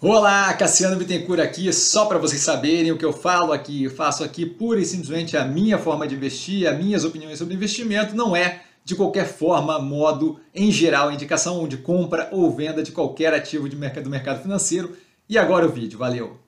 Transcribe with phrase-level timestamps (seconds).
[0.00, 4.22] Olá, Cassiano Bittencourt aqui, só para vocês saberem o que eu falo aqui, eu faço
[4.22, 8.36] aqui pura e simplesmente a minha forma de investir, as minhas opiniões sobre investimento, não
[8.36, 13.68] é de qualquer forma, modo, em geral, indicação de compra ou venda de qualquer ativo
[13.68, 14.96] de mercado, do mercado financeiro.
[15.28, 16.38] E agora o vídeo, valeu!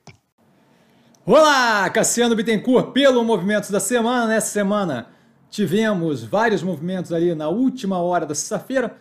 [1.25, 5.09] Olá, Cassiano Bittencourt, pelo Movimentos da Semana, nessa semana
[5.49, 8.95] tivemos vários movimentos ali na última hora da sexta-feira,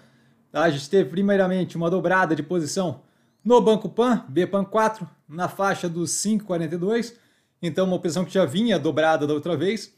[0.52, 3.08] a gente teve primeiramente uma dobrada de posição
[3.44, 7.14] no Banco Pan, BPAN 4, na faixa dos 5,42,
[7.62, 9.94] então uma opção que já vinha dobrada da outra vez.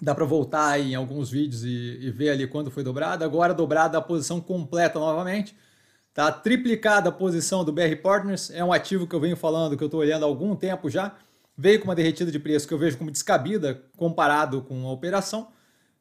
[0.00, 3.24] Dá para voltar em alguns vídeos e, e, ver ali quando foi dobrada.
[3.24, 5.56] Agora dobrada a posição completa novamente.
[6.12, 9.82] Tá triplicada a posição do BR Partners, é um ativo que eu venho falando, que
[9.82, 11.14] eu estou olhando há algum tempo já.
[11.56, 15.48] Veio com uma derretida de preço que eu vejo como descabida comparado com a operação.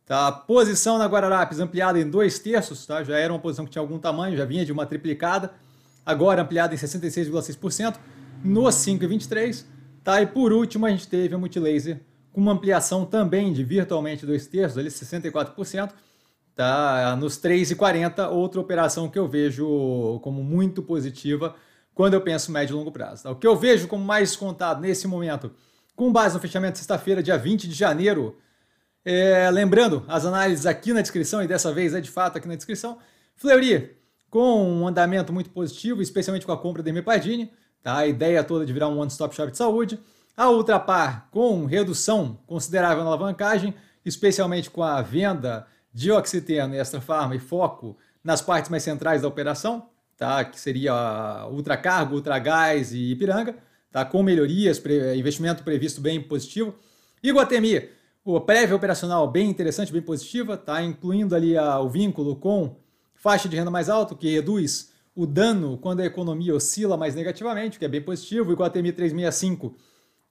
[0.05, 0.31] Tá?
[0.31, 3.03] Posição na Guararapes ampliada em dois terços, tá?
[3.03, 5.53] já era uma posição que tinha algum tamanho, já vinha de uma triplicada
[6.05, 7.95] agora ampliada em 66,6%,
[8.43, 9.65] no 5,23%.
[10.03, 10.21] Tá?
[10.21, 11.99] E por último, a gente teve a Multilaser
[12.31, 15.91] com uma ampliação também de virtualmente dois terços, ali 64%.
[16.55, 17.15] Tá?
[17.17, 21.55] Nos 3,40%, outra operação que eu vejo como muito positiva
[21.93, 23.23] quando eu penso médio e longo prazo.
[23.23, 23.31] Tá?
[23.31, 25.51] O que eu vejo como mais descontado nesse momento,
[25.95, 28.37] com base no fechamento de sexta-feira, dia 20 de janeiro,
[29.03, 32.55] é, lembrando, as análises aqui na descrição, e dessa vez é de fato aqui na
[32.55, 32.97] descrição.
[33.35, 33.95] Fleury,
[34.35, 37.01] com um andamento muito positivo, especialmente com a compra da M.
[37.01, 37.49] Pardini,
[37.81, 37.99] tá?
[37.99, 39.97] a ideia toda de virar um one-stop shop de saúde.
[40.35, 46.99] A Ultrapar com redução considerável na alavancagem, especialmente com a venda de Oxiteno e Extra
[46.99, 50.43] Farma e foco nas partes mais centrais da operação, tá?
[50.43, 53.55] que seria Ultracargo, Ultragás e Ipiranga,
[53.89, 54.03] tá?
[54.03, 54.83] com melhorias,
[55.15, 56.75] investimento previsto bem positivo.
[57.23, 57.87] Iguatemi,
[58.25, 60.83] o prévia operacional bem interessante, bem positiva, tá?
[60.83, 62.83] incluindo ali a, o vínculo com
[63.25, 67.79] faixa de renda mais alta, que reduz o dano quando a economia oscila mais negativamente,
[67.79, 69.75] que é bem positivo, igual a TMI 365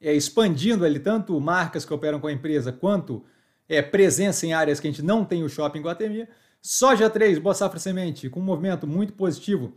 [0.01, 3.25] é, expandindo ali tanto marcas que operam com a empresa quanto
[3.69, 6.29] é, presença em áreas que a gente não tem o shopping Guatemi.
[6.63, 9.73] Soja 3, Boa Safra Semente, com um movimento muito positivo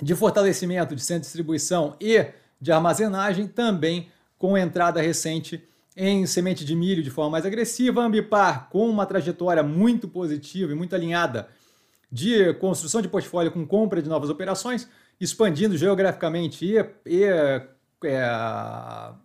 [0.00, 2.24] de fortalecimento de centro de distribuição e
[2.60, 5.66] de armazenagem, também com entrada recente
[5.96, 8.00] em semente de milho de forma mais agressiva.
[8.00, 11.48] Ambipar, com uma trajetória muito positiva e muito alinhada
[12.10, 14.88] de construção de portfólio com compra de novas operações,
[15.20, 17.66] expandindo geograficamente e, e é,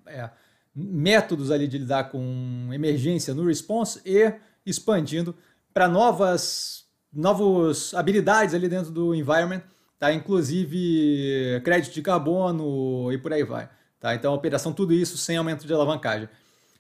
[0.07, 0.29] é,
[0.75, 4.33] métodos ali de lidar com emergência no response e
[4.66, 5.35] expandindo
[5.73, 9.61] para novas novas habilidades ali dentro do environment,
[9.99, 10.11] tá?
[10.11, 14.16] Inclusive crédito de carbono e por aí vai, tá?
[14.16, 16.27] Então operação tudo isso sem aumento de alavancagem.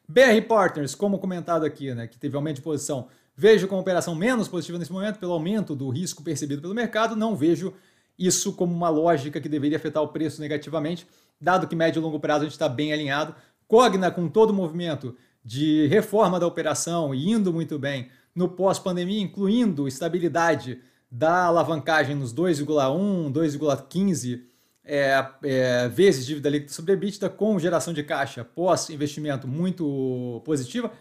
[0.07, 4.47] BR Partners, como comentado aqui, né, que teve aumento de posição Vejo como operação menos
[4.47, 7.15] positiva nesse momento pelo aumento do risco percebido pelo mercado.
[7.15, 7.73] Não vejo
[8.17, 11.07] isso como uma lógica que deveria afetar o preço negativamente,
[11.41, 13.35] dado que médio e longo prazo a gente está bem alinhado.
[13.67, 19.21] Cogna, com todo o movimento de reforma da operação e indo muito bem no pós-pandemia,
[19.21, 20.79] incluindo estabilidade
[21.09, 24.41] da alavancagem nos 2,1, 2,15
[24.85, 30.91] é, é, vezes dívida líquida sobre EBITDA, com geração de caixa pós-investimento muito positiva.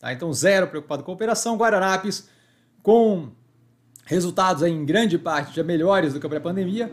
[0.00, 0.12] Tá?
[0.12, 1.56] Então, zero preocupado com a operação.
[1.56, 2.28] Guararapes,
[2.82, 3.28] com
[4.06, 6.90] resultados em grande parte já melhores do que a pré-pandemia.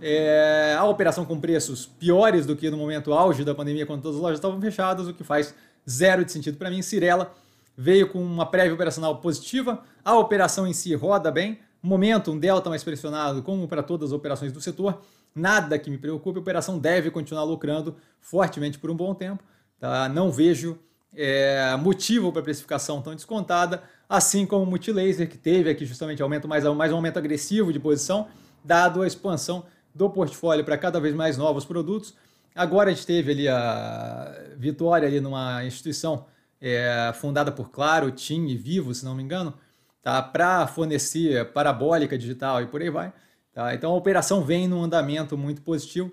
[0.00, 4.16] É, a operação com preços piores do que no momento auge da pandemia, quando todas
[4.16, 5.54] as lojas estavam fechadas, o que faz
[5.88, 6.82] zero de sentido para mim.
[6.82, 7.32] Cirela
[7.76, 12.70] veio com uma prévia operacional positiva, a operação em si roda bem, momento um delta
[12.70, 15.02] mais pressionado, como para todas as operações do setor,
[15.34, 19.44] nada que me preocupe, a operação deve continuar lucrando fortemente por um bom tempo.
[19.78, 20.08] Tá?
[20.08, 20.78] Não vejo
[21.16, 26.22] é, motivo para a precificação tão descontada, assim como o Multilaser, que teve aqui justamente
[26.22, 28.28] aumento mais, mais um aumento agressivo de posição,
[28.62, 32.14] dado a expansão do portfólio para cada vez mais novos produtos.
[32.54, 36.26] Agora a gente teve ali a vitória ali numa instituição
[36.60, 39.54] é, fundada por Claro, TIM e Vivo, se não me engano,
[40.02, 43.12] tá, para fornecer parabólica digital e por aí vai.
[43.52, 43.74] Tá?
[43.74, 46.12] Então a operação vem num andamento muito positivo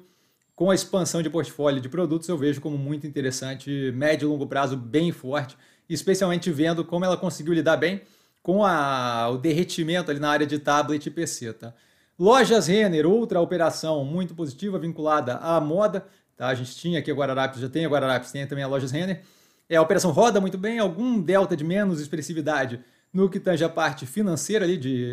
[0.63, 4.47] com a expansão de portfólio de produtos, eu vejo como muito interessante, médio e longo
[4.47, 5.57] prazo bem forte,
[5.89, 8.01] especialmente vendo como ela conseguiu lidar bem
[8.41, 11.51] com a, o derretimento ali na área de tablet e PC.
[11.51, 11.73] Tá?
[12.17, 16.05] Lojas Renner, outra operação muito positiva vinculada à moda.
[16.37, 16.47] Tá?
[16.47, 19.21] A gente tinha aqui a Guararapes, já tem a Guararapes, tem também a Lojas Renner.
[19.67, 22.79] É, a operação roda muito bem, algum delta de menos expressividade
[23.11, 25.11] no que tange a parte financeira ali, de,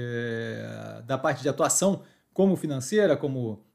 [1.08, 3.68] da parte de atuação como financeira, como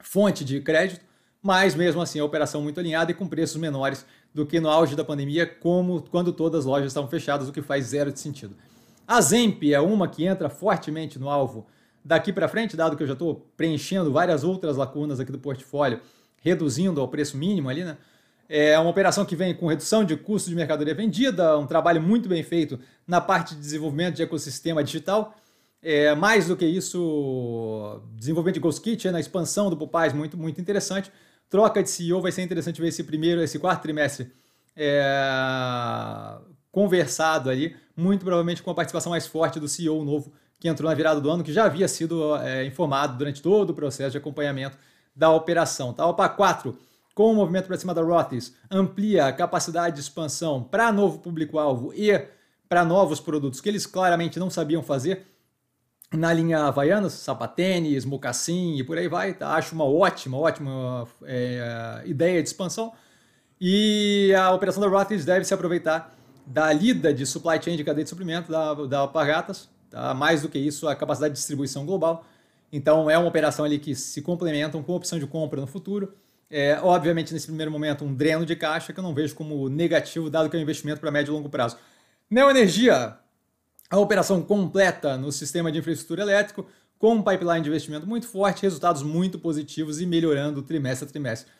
[0.00, 1.04] fonte de crédito,
[1.42, 4.04] mas mesmo assim a operação muito alinhada e com preços menores
[4.34, 7.62] do que no auge da pandemia, como quando todas as lojas estavam fechadas, o que
[7.62, 8.56] faz zero de sentido.
[9.06, 11.66] A Zemp é uma que entra fortemente no alvo
[12.04, 16.00] daqui para frente, dado que eu já estou preenchendo várias outras lacunas aqui do portfólio,
[16.42, 17.96] reduzindo ao preço mínimo ali, né?
[18.48, 22.28] É uma operação que vem com redução de custo de mercadoria vendida, um trabalho muito
[22.28, 25.34] bem feito na parte de desenvolvimento de ecossistema digital.
[25.82, 30.60] É, mais do que isso, desenvolvimento de Ghost Kitchen, na expansão do Pupais, muito, muito
[30.60, 31.12] interessante.
[31.48, 34.32] Troca de CEO, vai ser interessante ver esse primeiro, esse quarto trimestre
[34.76, 36.38] é,
[36.70, 40.94] conversado ali, muito provavelmente com a participação mais forte do CEO novo que entrou na
[40.94, 44.76] virada do ano, que já havia sido é, informado durante todo o processo de acompanhamento
[45.14, 45.92] da operação.
[45.92, 46.06] Tá?
[46.06, 46.78] OPA 4,
[47.14, 51.92] com o movimento para cima da Rothes, amplia a capacidade de expansão para novo público-alvo
[51.94, 52.26] e
[52.68, 55.26] para novos produtos que eles claramente não sabiam fazer
[56.12, 59.34] na linha Havaianas, sapatênis, mocassim e por aí vai.
[59.34, 59.54] Tá?
[59.54, 62.92] Acho uma ótima, ótima é, ideia de expansão.
[63.60, 66.14] E a operação da Rothes deve se aproveitar
[66.46, 70.14] da lida de supply chain de cadeia de suprimento da, da Alpargatas, tá?
[70.14, 72.24] mais do que isso, a capacidade de distribuição global.
[72.70, 76.14] Então é uma operação ali que se complementam com opção de compra no futuro.
[76.48, 80.30] É, obviamente, nesse primeiro momento, um dreno de caixa que eu não vejo como negativo,
[80.30, 81.76] dado que é um investimento para médio e longo prazo.
[82.30, 83.18] Neoenergia,
[83.90, 86.66] a operação completa no sistema de infraestrutura elétrico,
[86.98, 91.52] com um pipeline de investimento muito forte, resultados muito positivos e melhorando trimestre a trimestre.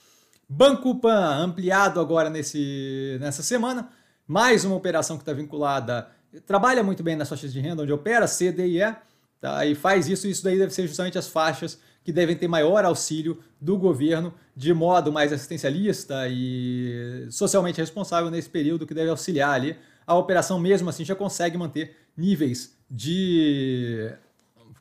[0.49, 3.89] Banco Pan, ampliado agora nesse, nessa semana,
[4.27, 6.09] mais uma operação que está vinculada,
[6.47, 8.97] trabalha muito bem nas faixas de renda, onde opera C, D e E,
[9.41, 9.67] tá?
[9.67, 13.43] e faz isso, isso daí deve ser justamente as faixas que devem ter maior auxílio
[13.61, 19.77] do governo de modo mais assistencialista e socialmente responsável nesse período que deve auxiliar ali.
[20.07, 24.13] A operação mesmo assim já consegue manter níveis de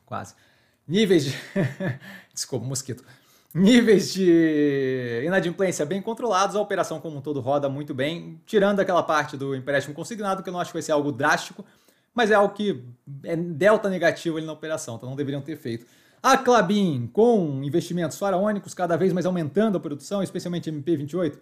[0.06, 0.36] quase
[0.88, 1.33] níveis de
[2.31, 3.04] desculpa, mosquito
[3.56, 9.01] níveis de inadimplência bem controlados, a operação como um todo roda muito bem, tirando aquela
[9.01, 11.63] parte do empréstimo consignado, que eu não acho que vai ser algo drástico,
[12.13, 12.83] mas é algo que
[13.24, 15.86] é delta negativo ali na operação, então não deveriam ter feito.
[16.21, 21.38] A Clabin, com investimentos faraônicos, cada vez mais aumentando a produção, especialmente MP28,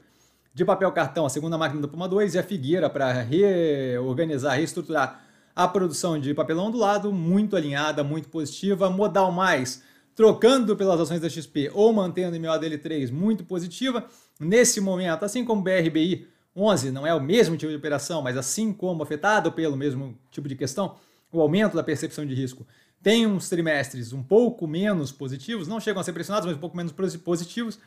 [0.53, 5.21] de papel cartão, a segunda máquina da Puma 2, e a Figueira para reorganizar, reestruturar
[5.55, 8.89] a produção de papelão do lado, muito alinhada, muito positiva.
[8.89, 9.81] Modal Mais,
[10.15, 14.05] trocando pelas ações da XP ou mantendo em meu ADL3 muito positiva.
[14.39, 18.37] Nesse momento, assim como o BRBI 11 não é o mesmo tipo de operação, mas
[18.37, 20.95] assim como afetado pelo mesmo tipo de questão,
[21.31, 22.65] o aumento da percepção de risco
[23.01, 26.77] tem uns trimestres um pouco menos positivos, não chegam a ser pressionados, mas um pouco
[26.77, 27.77] menos positivos,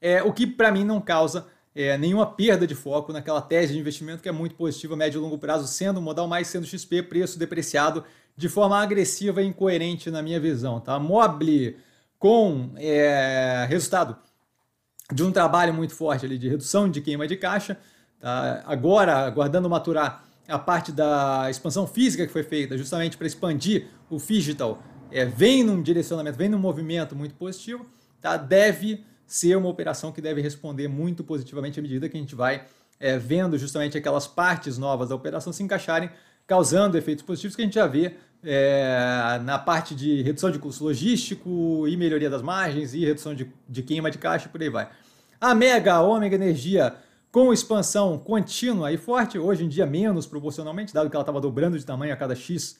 [0.00, 3.78] é, o que para mim não causa é, nenhuma perda de foco naquela tese de
[3.78, 7.38] investimento que é muito positiva, médio e longo prazo, sendo modal mais, sendo XP, preço
[7.38, 8.04] depreciado
[8.36, 10.80] de forma agressiva e incoerente na minha visão.
[10.80, 10.98] Tá?
[10.98, 11.76] Mobile
[12.18, 14.16] com é, resultado
[15.12, 17.78] de um trabalho muito forte ali de redução de queima de caixa,
[18.20, 18.62] tá?
[18.66, 24.16] agora aguardando maturar a parte da expansão física que foi feita justamente para expandir o
[24.16, 27.86] digital, é, vem num direcionamento, vem num movimento muito positivo,
[28.20, 28.36] tá?
[28.36, 32.64] deve ser uma operação que deve responder muito positivamente à medida que a gente vai
[32.98, 36.10] é, vendo justamente aquelas partes novas da operação se encaixarem,
[36.46, 40.84] causando efeitos positivos que a gente já vê é, na parte de redução de custo
[40.84, 44.70] logístico e melhoria das margens e redução de, de queima de caixa e por aí
[44.70, 44.88] vai.
[45.40, 46.96] A Mega, Ômega Energia,
[47.30, 51.78] com expansão contínua e forte, hoje em dia menos proporcionalmente, dado que ela estava dobrando
[51.78, 52.78] de tamanho a cada X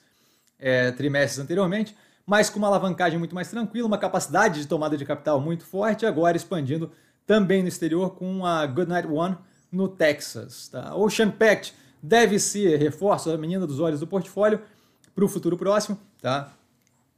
[0.57, 1.95] é, trimestres anteriormente,
[2.29, 6.05] mas com uma alavancagem muito mais tranquila, uma capacidade de tomada de capital muito forte,
[6.05, 6.91] agora expandindo
[7.25, 9.35] também no exterior com a Goodnight One
[9.71, 10.67] no Texas.
[10.67, 10.95] Tá?
[10.95, 14.61] Ocean Pact deve ser reforço, a menina dos olhos do portfólio,
[15.15, 16.53] para o futuro próximo, tá?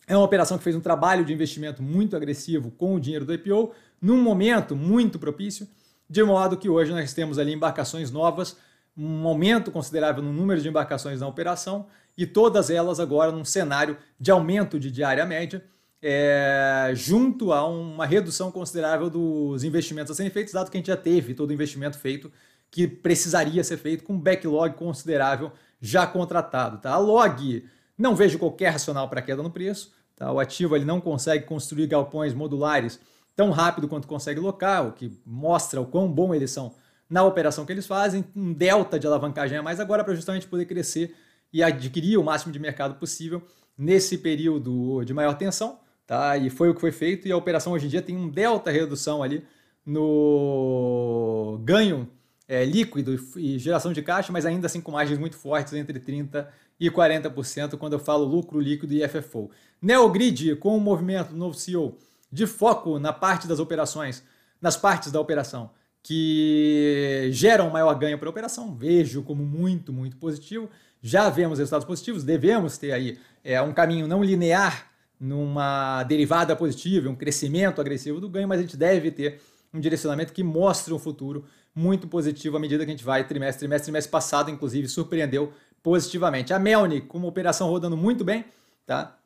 [0.07, 3.33] É uma operação que fez um trabalho de investimento muito agressivo com o dinheiro do
[3.33, 5.67] IPO, num momento muito propício,
[6.09, 8.55] de modo que hoje nós temos ali embarcações novas,
[8.97, 13.97] um aumento considerável no número de embarcações na operação e todas elas agora num cenário
[14.19, 15.63] de aumento de diária média,
[16.01, 20.87] é, junto a uma redução considerável dos investimentos a serem feitos, dado que a gente
[20.87, 22.31] já teve todo o investimento feito
[22.69, 26.77] que precisaria ser feito com um backlog considerável já contratado.
[26.77, 26.91] Tá?
[26.91, 27.65] A log
[27.97, 29.93] não vejo qualquer racional para queda no preço.
[30.15, 30.31] Tá?
[30.31, 32.99] O ativo ele não consegue construir galpões modulares
[33.35, 36.73] tão rápido quanto consegue local, o que mostra o quão bom eles são
[37.11, 38.23] na operação que eles fazem.
[38.33, 41.13] Um delta de alavancagem a mais agora para justamente poder crescer
[41.51, 43.43] e adquirir o máximo de mercado possível
[43.77, 45.77] nesse período de maior tensão.
[46.07, 46.37] Tá?
[46.37, 47.27] E foi o que foi feito.
[47.27, 49.45] E a operação hoje em dia tem um delta redução ali
[49.85, 52.09] no ganho
[52.47, 56.47] é, líquido e geração de caixa, mas ainda assim com margens muito fortes entre 30%
[56.79, 59.51] e 40% quando eu falo lucro líquido e FFO.
[59.81, 61.97] Neogrid, com o movimento do novo CEO
[62.31, 64.23] de foco na parte das operações,
[64.61, 65.69] nas partes da operação
[66.03, 70.69] que geram maior ganho para a operação, vejo como muito, muito positivo.
[71.01, 77.09] Já vemos resultados positivos, devemos ter aí é, um caminho não linear numa derivada positiva,
[77.09, 79.39] um crescimento agressivo do ganho, mas a gente deve ter
[79.73, 83.59] um direcionamento que mostre um futuro muito positivo à medida que a gente vai trimestre,
[83.59, 86.53] trimestre, trimestre passado, inclusive, surpreendeu positivamente.
[86.53, 88.45] A Melni, com uma operação rodando muito bem,
[88.85, 89.17] tá?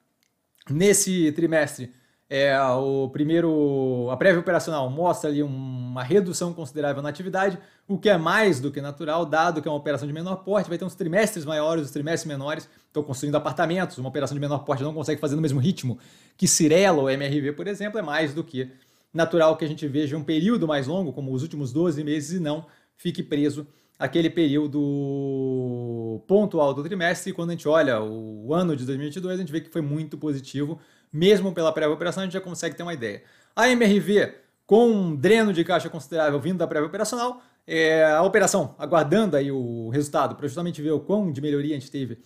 [0.69, 1.91] Nesse trimestre,
[2.27, 8.09] é, o primeiro, a prévia operacional mostra ali uma redução considerável na atividade, o que
[8.09, 10.85] é mais do que natural, dado que é uma operação de menor porte, vai ter
[10.85, 14.93] uns trimestres maiores, os trimestres menores, estão construindo apartamentos, uma operação de menor porte não
[14.93, 15.99] consegue fazer no mesmo ritmo
[16.35, 18.71] que Cirela ou MRV, por exemplo, é mais do que
[19.13, 22.39] natural que a gente veja um período mais longo, como os últimos 12 meses, e
[22.39, 22.65] não
[22.97, 23.67] fique preso
[23.97, 29.37] aquele período pontual do trimestre, e quando a gente olha o ano de 2022, a
[29.37, 30.79] gente vê que foi muito positivo,
[31.15, 33.23] mesmo pela prévia operação, a gente já consegue ter uma ideia.
[33.55, 34.33] A MRV,
[34.67, 39.49] com um dreno de caixa considerável vindo da prévia operacional, é, a operação aguardando aí
[39.49, 42.17] o resultado para justamente ver o quão de melhoria a gente teve,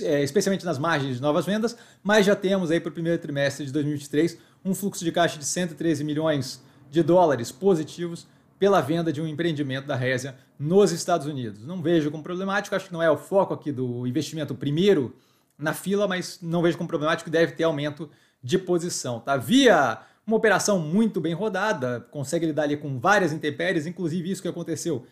[0.00, 3.66] é, especialmente nas margens de novas vendas, mas já temos aí para o primeiro trimestre
[3.66, 8.26] de 2023 um fluxo de caixa de 113 milhões de dólares positivos
[8.58, 11.66] pela venda de um empreendimento da Résia nos Estados Unidos.
[11.66, 15.14] Não vejo como problemático, acho que não é o foco aqui do investimento primeiro
[15.62, 18.10] na fila, mas não vejo como problemático, deve ter aumento
[18.42, 19.20] de posição.
[19.20, 19.36] Tá?
[19.36, 24.48] Via uma operação muito bem rodada, consegue lidar ali com várias intempéries, inclusive isso que
[24.48, 25.06] aconteceu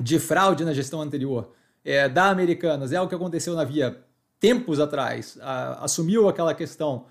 [0.00, 1.52] de fraude na gestão anterior
[1.84, 3.98] é, da Americanas, é algo que aconteceu na Via
[4.38, 7.06] tempos atrás, a, assumiu aquela questão,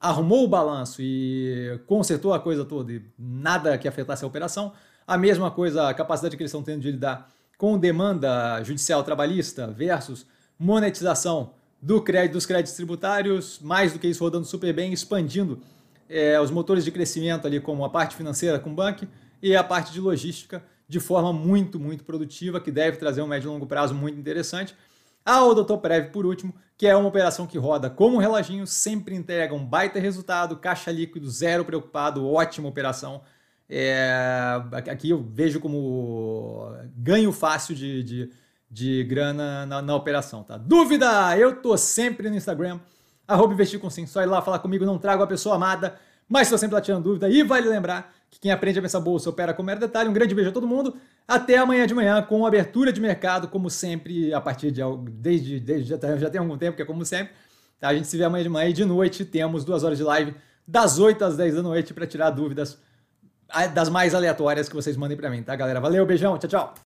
[0.00, 4.72] arrumou o balanço e consertou a coisa toda e nada que afetasse a operação.
[5.06, 7.28] A mesma coisa, a capacidade que eles estão tendo de lidar
[7.58, 10.26] com demanda judicial trabalhista versus
[10.58, 15.60] monetização do crédito, dos créditos tributários, mais do que isso rodando super bem, expandindo
[16.08, 19.06] é, os motores de crescimento ali como a parte financeira com o banco
[19.42, 23.48] e a parte de logística de forma muito, muito produtiva, que deve trazer um médio
[23.48, 24.74] e longo prazo muito interessante.
[25.24, 29.14] A Doutor Prev, por último, que é uma operação que roda como um reloginho, sempre
[29.14, 33.22] entrega um baita resultado, caixa líquido, zero preocupado, ótima operação.
[33.68, 38.30] É, aqui eu vejo como ganho fácil de, de
[38.70, 40.56] de grana na, na, operação, tá?
[40.56, 41.36] Dúvida?
[41.36, 42.78] Eu tô sempre no Instagram,
[43.26, 45.96] arroba investir com sim, só ir lá falar comigo, não trago a pessoa amada,
[46.28, 49.28] mas estou sempre lá tirando dúvida e vale lembrar que quem aprende a pensar bolsa
[49.28, 50.08] opera com mero detalhe.
[50.08, 50.94] Um grande beijo a todo mundo,
[51.26, 55.88] até amanhã de manhã com abertura de mercado, como sempre, a partir de, desde, desde
[55.88, 57.32] já, já tem algum tempo, que é como sempre,
[57.80, 57.88] tá?
[57.88, 60.32] A gente se vê amanhã de manhã e de noite temos duas horas de live,
[60.66, 62.78] das 8 às 10 da noite, para tirar dúvidas
[63.74, 65.80] das mais aleatórias que vocês mandem para mim, tá, galera?
[65.80, 66.89] Valeu, beijão, tchau, tchau!